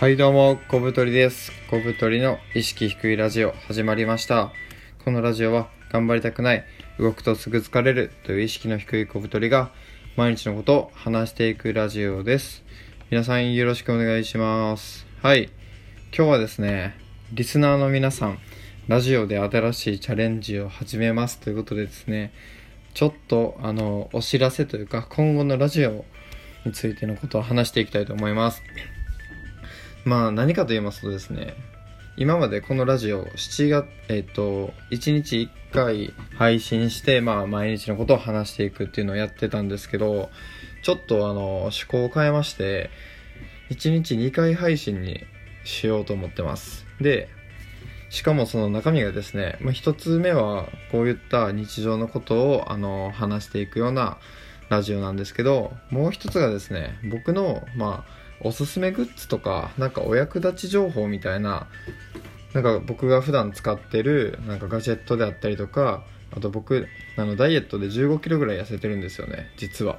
[0.00, 1.52] はいどうも、小太りです。
[1.70, 4.50] 小太りの意識低いラジオ始まりました。
[5.04, 6.64] このラジオは頑張りたくない、
[6.98, 9.70] 動くとすぐ疲れるという意識の低い小太りが
[10.16, 12.64] 毎日のことを話していくラジオです。
[13.08, 15.06] 皆さんよろしくお願いします。
[15.22, 15.44] はい。
[16.12, 16.98] 今日はですね、
[17.32, 18.40] リスナーの皆さん、
[18.88, 22.32] ラジオで新しいチャレンジを始めますということでですね、
[22.94, 26.04] ちょっとあの、お知らせというか今後のラジオ
[26.66, 28.60] についてのことを話していきたいと思います。
[30.04, 31.54] まあ何かと言いますとですね、
[32.16, 40.30] 今までこのラジオ7月、えっ、と、1日1回配信して、まあ毎日のことを話していくっていうのをやってたんですけど、
[40.82, 42.90] ちょっとあの、趣向を変えまして、
[43.70, 45.24] 1日2回配信に
[45.64, 46.84] しようと思ってます。
[47.00, 47.30] で、
[48.10, 54.18] しかもその中身がですね、まあ、一つ目はこういった日常のことをあの話していくような
[54.68, 61.68] ラジオなんですけど、もう一つがですね、僕のまあおすすめグッズとか、なんかお役立ち情報みたいな、
[62.52, 66.04] なんか僕が普段使ってるなんかガジェットであったりとか、
[66.36, 69.98] あと僕、あのダイエットで15キロぐらい痩せてるんですよね、実は。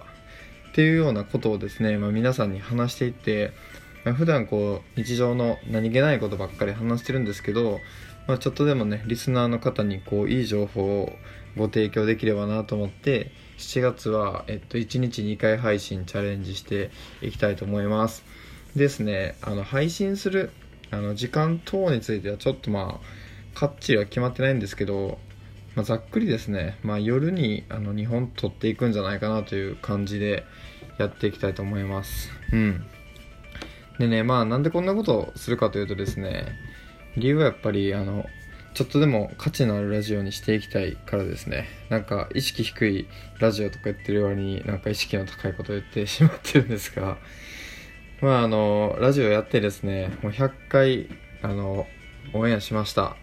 [0.69, 3.53] っていうようなことをですね、まあ、皆さんに話していって、
[4.03, 7.80] まあ普段こう日常の何気ないことばっかり話してるんですけど、
[8.27, 11.14] まあ、ちょっとでもねリスナーの方にこういい情報を
[11.58, 18.23] ご提供できればなと思って7月は、えっと、1日2回配信チャレンジしていきたいと思います。
[18.75, 20.52] ですねあの配信する
[20.92, 25.17] あの時間等についてはちょっとまあかっちりは決まってないんですけど、
[25.76, 30.44] まあ、ざっくりですね、まあ、夜にあの2本撮っていくんじゃないかなという感じで
[31.00, 32.30] やっていきたいと思います。
[32.52, 32.86] うん。
[33.98, 36.48] でねまあなんでこんなことをするかというとですね
[37.16, 38.26] 理由はやっぱりあの
[38.76, 41.66] ちょっとでも価値のあるラジオにしていきたいからですね。
[41.90, 43.08] なんか意識低い
[43.40, 47.17] ラジオとか言ってる割になんか意識の高いことを言ってしまってるんですが。
[48.22, 51.08] まああのラジオやってですねもう100回
[51.42, 51.88] あの
[52.34, 53.16] オンエアしました。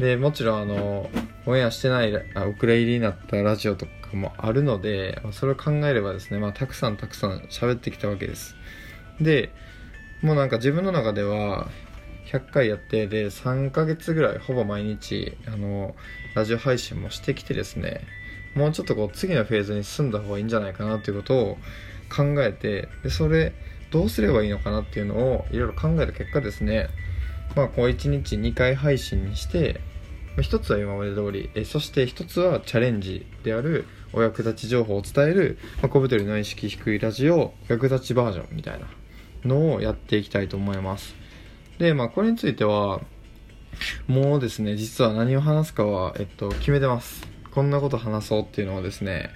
[0.00, 1.08] でもちろんあの
[1.46, 8.56] オンエアしてないあお蔵入りになったラジオとかもあるのでそれを考えればですね、まあ、たくさんたくさん喋ってきたわけです。
[9.20, 9.52] で
[10.20, 11.68] もうなんか自分の中では
[12.26, 15.94] 100回やってで3ヶ月ぐらいほぼ毎日あの
[16.34, 18.00] ラジオ配信もしてきてですね
[18.54, 21.58] もうちょっとこう次のフェーズに進んだ方がいいんじゃないかなということを
[22.14, 23.52] 考えてでそれ
[23.90, 26.88] どうすればいいのかなっていうのをいろいろ考えた結果ですね
[27.56, 29.80] まあこう1日2回配信にして
[30.36, 38.86] まあ一つは今まで通りえそして一つはチャレンジであるお役立ち情報を伝える、ま、小太りの意識低いラジオお役立ちバージョンみたいな
[39.44, 41.23] のをやっていきたいと思います。
[41.78, 43.00] で、まあ、これについては、
[44.06, 47.26] もうですね、実は何を話すかは、えっと、決めてます。
[47.50, 49.30] こんなこと話そうっていうのをですね、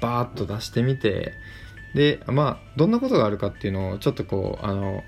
[0.00, 1.32] バーッと出してみて、
[1.94, 5.02] で、まあ、どんなことがあるかっていうのを、ちょっとこう、あの、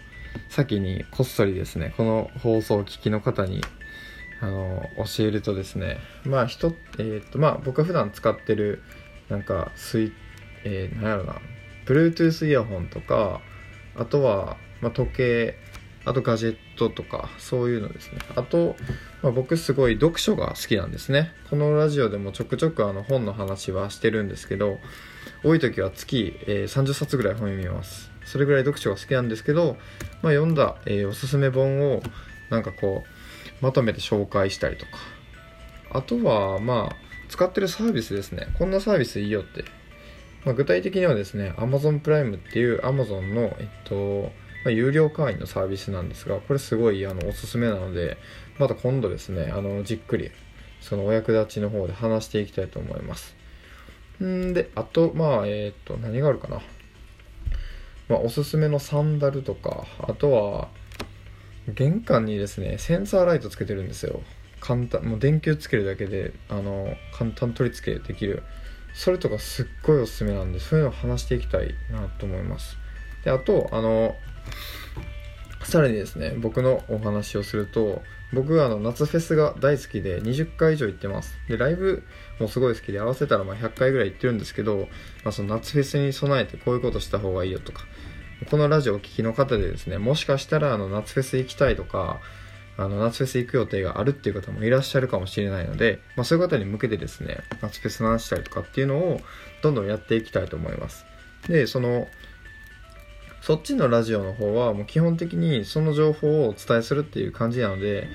[0.49, 3.61] 先にこっそりですね、この放送を聞きの方に、
[4.41, 4.83] あの、
[5.17, 8.83] 教えるとですね、まあ、人、えーっと、まあ、僕が普段使ってる、
[9.29, 10.13] なんか、スイ、
[10.65, 11.41] えー、なんやろな、
[11.87, 13.41] Bluetooth イヤホンとか、
[13.97, 15.57] あとは、まあ、時計、
[16.05, 18.19] あとガジェットとかそういうのですね。
[18.35, 18.77] あと、
[19.23, 21.33] まあ、僕すごい読書が好きなんですね。
[21.51, 24.79] このラジオでもちょくちょくあの本の話はしてるんですけど
[25.45, 28.11] 多い時は月、えー30冊ぐらい本読みます。
[28.25, 29.77] それぐらい読書が好きなんですけど、
[30.23, 32.03] まあ、読んだ、えーおすすめ本を
[32.49, 34.93] なんかこうまとめて紹介したりとか。
[35.93, 36.97] あとはまあ
[37.29, 38.49] 使ってるサービスですね。
[38.59, 39.65] こんなサービスいいよって、
[40.45, 44.33] まあ、具体的にはですね Amazon プライムっていう Amazon のえっと
[44.65, 48.19] まあ、有料会員のサービスなんですがこれすごいあのおすすめなので
[48.59, 50.31] また今度ですねあのじっくり
[50.81, 53.37] そのお役立ちの方で話していきたいと思います。
[54.23, 56.61] んであとまあえっ、と何があるかな。
[58.09, 60.69] まあおすすめのサンダルとかあとは
[61.69, 64.23] 玄関にですねセンサーライトつけてるんですよ。
[64.61, 68.43] 簡単もう電球つけるだけであの簡単取り付けできる。
[68.93, 72.77] それとかすっごいおすすめなんでそういうのを話していきたいなと思います。
[73.25, 74.17] であとあの
[75.65, 78.03] さらにですね僕のお話をすると
[78.33, 81.35] 僕はあの夏フェスが大好きで20回以上行ってます。
[81.49, 82.05] でライブ
[82.39, 84.89] もすごい好きで合わせたらま100回ぐらい行ってるんですけど、
[85.25, 87.85] まあ、その夏フェスに備えてこういうことした方がいいよとか
[88.51, 92.21] このラジオを聴きの方でですねもしかしたらあの夏フェス行きたいとか
[92.77, 99.21] あの夏フェス行く予定があるっていう方もいらっしゃるかもしれないので、まあ、そういう方に向けてですね夏フェスの話したりとかっていうのを
[99.63, 101.05] どんどんやっていきたいと思います。
[101.49, 102.09] でその
[103.41, 108.09] そっちのラジオの方はもう基本的にその情報をお伝えするっていう感じなので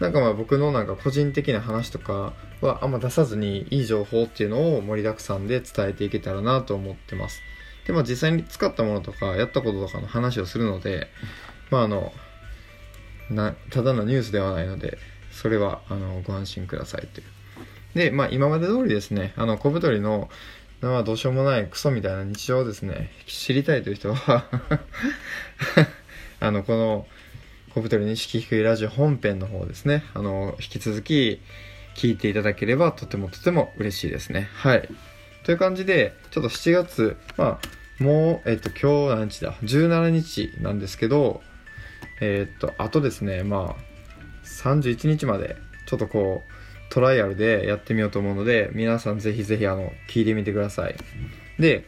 [0.00, 7.40] なんかまあ僕のなんか個人的な話とかはあんま出さずにいい情報っていうのを盛りだくさんで伝えていけたらなと思ってます。
[7.86, 11.08] でまあ実際に使ったものとかやったこととかの話をするので
[11.70, 12.12] まああの
[13.30, 14.98] なただのニュースではないので
[15.30, 17.26] それはあのご安心くださいという。
[17.94, 20.28] でまあ今まで通りですねあの小太りの
[20.88, 23.10] まあどうしようもないクソみたいな日常をですね。
[23.26, 24.44] 知りたいという人は
[26.40, 27.06] あのこの
[27.70, 30.02] 小太りの意識低いラジオ本編の方ですね。
[30.12, 31.40] あの引き続き
[31.94, 34.48] 聞いていただければとてもとても嬉しいですね。
[34.54, 34.88] はい。
[35.44, 41.42] という感じでちょっと7月まあもうえっと今日何日だ？17日なんですけど
[42.20, 43.92] え、っとあとですねまあ
[44.44, 45.56] 31日まで
[45.86, 46.52] ちょっとこう
[46.92, 50.94] トライアルでやってみようと思うので皆さんぜひぜひあの聞いてみてください。
[51.58, 51.86] で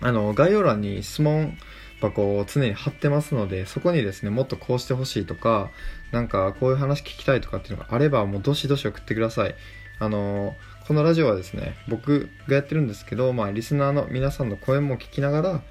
[0.00, 1.56] あの概要欄に質問
[2.00, 5.70] 箱を常に貼ってますのでそこにですねもっとこうしてほしいとか
[6.10, 9.54] なんかこういう話聞きたいとかっていうのがあればもうどしどし送ってください。
[10.00, 10.56] あの
[10.88, 15.62] このラジオはですね僕がやってるんですけどまあリスナーの皆さんの声も聞きながら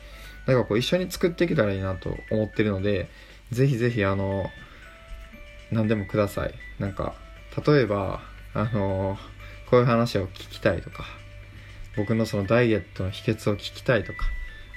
[0.46, 3.10] なんかこう一緒に作っていけたらいいなと思ってるので
[3.52, 4.50] ぜひぜひあの
[5.72, 6.54] 何でもください。
[6.80, 7.16] なんか
[7.68, 9.18] 例えばあの
[9.70, 11.04] こういう話を聞きたいとか
[11.98, 14.20] 僕のそのダイエットの秘訣を聞きたいとか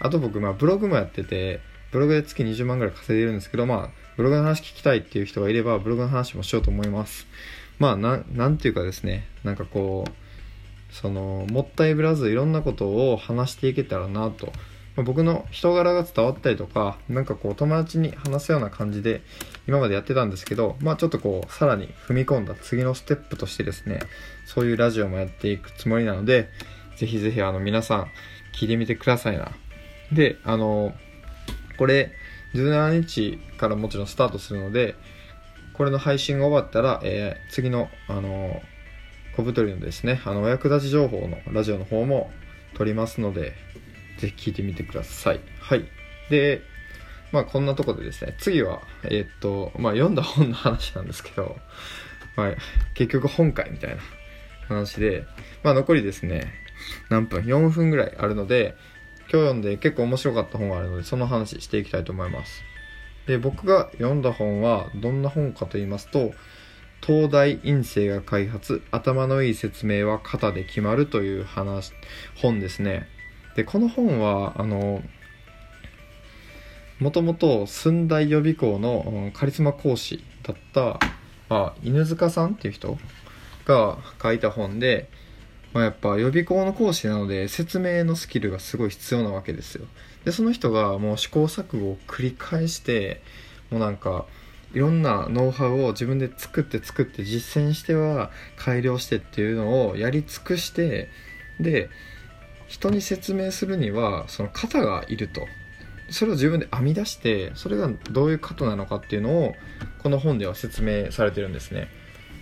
[0.01, 1.61] あと僕まあブログもやってて
[1.93, 7.27] ブログで月20万ぐらい稼いでるんですけどまあブログの話聞きたいっていう人がいればブログの話もしようと思います。
[7.79, 10.13] まあななんていうかですねなんかこう
[10.93, 14.53] そのもったいぶらずいろんなことを話していけたらなと
[14.99, 19.23] まあ、僕の人柄が伝わったりとか、なんかこう友達に話すような感じで
[19.69, 24.01] 今までやってたんですけど、まあちょっとこうさらに踏み込んだ次のステップとしてですね、
[24.45, 26.49] そういうラジオもやっていくつもりなので、
[26.97, 28.07] ぜひぜひあの皆さん
[28.61, 29.53] 聞いてみてくださいな。
[30.11, 30.93] で、あの、
[31.79, 32.11] これ
[32.57, 34.97] 17日からもちろんスタートするので、
[35.75, 38.61] これの配信が終わったら、えー、次の、あの、
[39.37, 42.33] 小太りのですね、あの、お役立ち情報のラジオの方も
[42.75, 43.53] 撮りますので、
[44.19, 45.41] ぜひ聞いてみてください。
[45.61, 45.85] はい。
[46.31, 46.63] で、
[47.33, 51.57] まあこんなとこでですね、次は、えー、っと、まあ読んだ本の話なんですけど、
[52.37, 52.55] まあ
[52.95, 53.97] 結局本会みたいな
[54.69, 55.25] 話で、
[55.63, 56.53] まあ残りですね、
[57.09, 58.77] 何分 ?4 分ぐらいあるので、
[59.31, 62.63] 今日読んで結構面白かった本があるので、その話していきたいと思います。
[63.27, 66.33] で、僕が読んだ本はどんな本かと言いますと、
[67.07, 71.93] 東大院生が開発頭のいい説明は型で決まるという話
[72.37, 73.07] 本ですね
[73.59, 75.03] でこの本はあの
[77.01, 81.01] もともと駿台予備校のカリスマ講師だった、
[81.49, 82.97] まあ、犬塚さんっていう人
[83.65, 85.11] が書いた本で、
[85.73, 89.87] まあ、やっぱ予備校の講師なので説明のスキルがすごい必要なわけですよ。
[90.25, 93.23] でその人がもう試行錯誤を繰り返して
[93.71, 94.27] もうなんか
[94.73, 101.09] いろんなノウハウを自分で作って作って実践しては改良してっていうのをやり尽くして
[101.59, 101.91] で
[102.69, 105.47] 人に説明するにはその型がいると。
[106.11, 109.55] それを自分で編み出してそれがどういう型なのかっていうのを
[110.03, 111.89] この本では説明されてるんですね。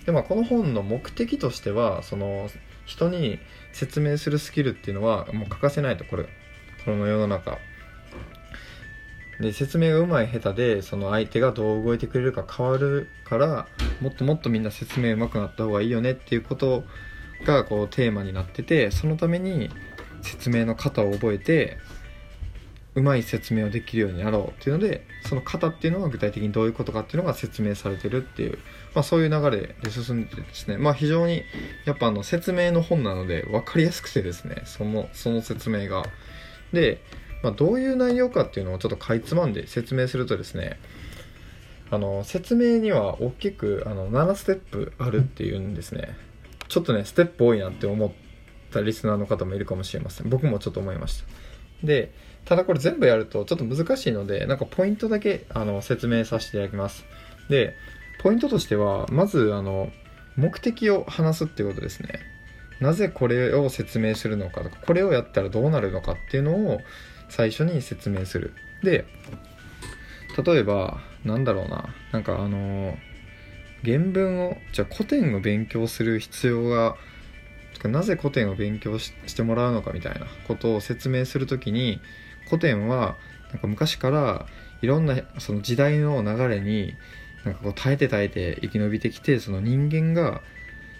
[0.05, 2.49] でまあこの本の目的としてはその
[2.85, 3.39] 人に
[3.73, 6.29] 説明するスキルっていうのはもう欠かせないとこれ
[6.85, 7.57] この世の中。
[9.39, 13.67] で説明がうまい下手でその相手がどう動いてくれるか変わるから
[14.01, 16.83] もっともっとみんな説明うまくなった方がいいよねっていうこと
[17.45, 19.69] がこうテーマになっててそのために
[20.21, 21.77] 説明の型を覚えて
[22.97, 28.57] うまい説明をできるようになろうっていうのでその型っていうのは具体的にどういうことかっていうのが説明されてるっていう、
[28.95, 30.77] まあ、そういう流れで進んでてですね。
[30.77, 31.43] まあ非常に
[31.85, 36.05] やっぱあの説明の本なので分かりやすくてですねそのその説明が。
[36.73, 37.03] で、
[37.43, 40.79] まあ、どういう内容かっていうのをちょっとかいつまんで説明するとですね
[41.91, 46.17] あの説明には大きくあの7ステップあるっていうんですね。
[46.67, 48.26] ちょっとねステップ多いなって思って
[48.71, 50.29] たリスナーの方もいるかもしれません。
[50.29, 51.25] 僕もちょっと思いました。
[51.83, 52.11] で
[52.45, 57.05] ただこれ全部やるとちょっと難しいのでなんかポイントだけあの説明させていただきます。
[57.49, 57.75] で
[58.19, 59.91] ポイントとしてはまずあの
[60.35, 62.19] 目的を話すっていうことですね。
[62.79, 66.79] なぜこれを説明するのかとかこれをやったらどうなるのかっていうのを
[67.29, 68.53] 最初に説明する。
[68.83, 69.05] で
[70.43, 71.89] 例えばなんだろうな。
[72.11, 72.97] なんかあの
[73.83, 76.95] 原文をじゃあ古典を勉強する必要が
[77.87, 81.99] なぜ古典を勉強してもらうのかみたいなことを説明する時に
[82.45, 83.17] 古典は
[83.51, 84.45] なんか昔から
[84.81, 86.95] いろんなその時代の流れに
[87.45, 90.41] なんかこう耐えて耐えて生き延びてきてその人間が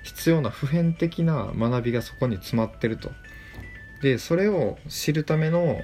[0.03, 3.12] 必要な普遍的な学びがそこに詰まってると。
[4.01, 5.81] でそれを知るための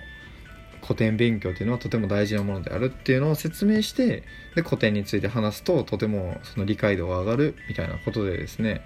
[0.83, 4.23] 古典勉強っていうのはとても大事なものであるっていうのを説明して
[4.55, 8.81] で古典について話すととてもその理解度が上がるみたいなことでですね。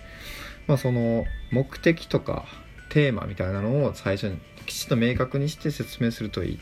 [0.67, 2.45] まあ、その目的とか
[2.89, 6.57] テーマみたいなのを最初にきちっと明確にして説明するといいっ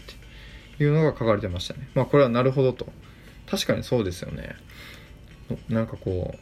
[0.78, 1.90] ていうのが書かれてましたね。
[1.96, 2.88] まあこれはなるほどと。
[3.48, 4.56] 確かにそうですよね。
[5.70, 6.34] なんかこ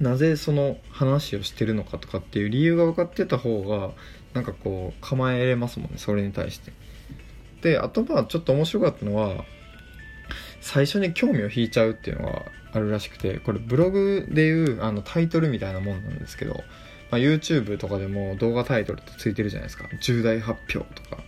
[0.00, 3.90] うなぜその話をしてるのかとかっていう理由が分かってた方が
[4.34, 6.72] なんかこう構えれますもんねそれに対して
[7.62, 9.44] であとまあちょっと面白かったのは
[10.60, 16.54] 最初に興味を引いちゃうっていうのがあるらしくてこれブログでいうあのタイトルみたいなもんなんですけど、
[17.10, 19.88] まあ、YouTube とかでも動画タイトルってついてるじゃないですか。
[20.00, 21.22] 重大発表とか。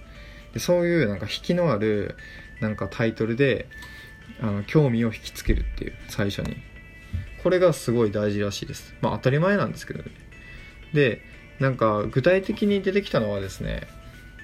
[0.53, 2.17] でそういうなんか引きのある
[2.61, 3.69] なんかタイトルで
[4.41, 6.57] あの興味を引きつけるっていう最初に。
[7.43, 8.95] これがすごい大事らしいです。
[9.01, 10.11] まあ当たり前なんですけどね。
[10.93, 11.23] で
[11.59, 13.87] なんか具体的に出てきたのはですね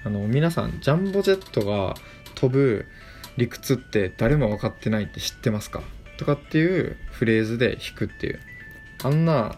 [0.03, 1.95] あの皆さんジャンボジェットが
[2.35, 2.85] 飛ぶ
[3.37, 5.83] 理屈って誰も分かってないって知ってますか？
[6.17, 8.39] とかっていうフレーズで弾くっていう。
[9.03, 9.57] あんな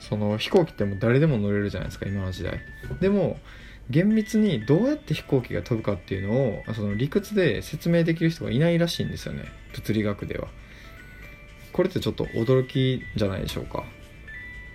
[0.00, 2.60] その飛行機ってもう誰でも乗れるじゃないですか今の時代。
[3.00, 3.38] でも
[3.90, 6.34] 厳密にどうやって飛行機が飛ぶかっていうの
[6.70, 9.44] をその理屈で説明できる人がいないらしいんですよね。
[9.74, 10.48] 物理学では。
[11.72, 13.84] これってちょっと驚きじゃないでしょうか。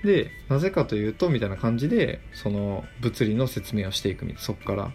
[0.03, 4.91] でなぜかというとみたいな感じでその物理の説明をしていくみたいなそっから。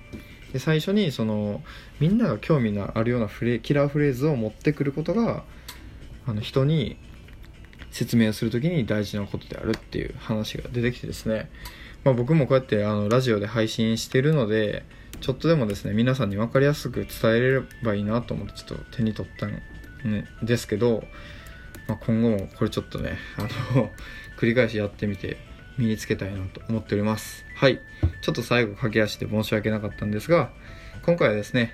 [0.53, 1.63] で最初にその
[2.01, 5.45] みんなが興味のあるようなフレキラーフレーズを持ってくることが
[6.29, 6.97] あの人に
[7.91, 11.51] 説明をする時に大事なことであるっていう話が出てきてですね、
[12.05, 14.85] まあ、僕もこうやってあのラジオで配信してるので
[15.21, 19.63] ちょっとでもですね皆さんに分かりやすく伝えれればいいなと思ってちょっと手に取ったん
[20.43, 21.03] ですけど、
[21.89, 23.43] まあ、今後もこれちょっとねあ
[23.75, 23.91] の
[24.39, 25.39] 繰り返しやってみて
[25.79, 27.45] 身につけたいなと思っております。
[27.55, 27.81] はい。
[28.21, 30.51] ちょっと最後駆け足で申し訳なかったんですが
[31.03, 31.73] 今回はですね、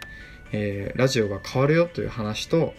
[0.53, 2.75] えー、ラジオが変わるよという話と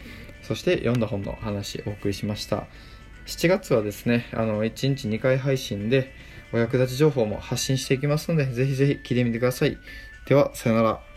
[0.47, 2.67] そして読んだ本の話お送りしました。
[3.25, 6.13] 7月はですねあの1日2回配信で
[6.53, 9.77] お役立ち情報も発信していきますのでぜひぜひ聞いてみてください。
[10.27, 11.14] ではさよなら。